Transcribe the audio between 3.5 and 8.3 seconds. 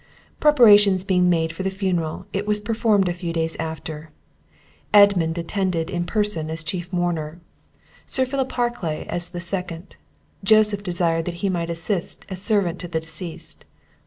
after. Edmund attended in person as chief mourner, Sir